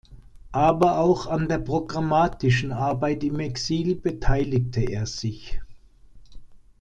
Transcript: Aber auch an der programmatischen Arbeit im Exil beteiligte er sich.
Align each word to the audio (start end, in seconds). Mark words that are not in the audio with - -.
Aber 0.53 0.97
auch 0.97 1.27
an 1.27 1.47
der 1.47 1.59
programmatischen 1.59 2.71
Arbeit 2.71 3.23
im 3.23 3.39
Exil 3.39 3.95
beteiligte 3.95 4.81
er 4.81 5.05
sich. 5.05 5.61